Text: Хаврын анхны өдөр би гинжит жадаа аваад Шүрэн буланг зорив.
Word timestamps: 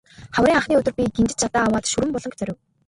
Хаврын 0.37 0.57
анхны 0.59 0.77
өдөр 0.79 0.95
би 0.97 1.07
гинжит 1.15 1.39
жадаа 1.43 1.63
аваад 1.67 1.85
Шүрэн 1.91 2.11
буланг 2.13 2.35
зорив. 2.39 2.57